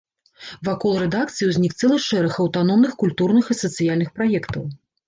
[0.69, 4.69] Вакол рэдакцыі ўзнік цэлы шэраг аўтаномных культурных і сацыяльных праектаў.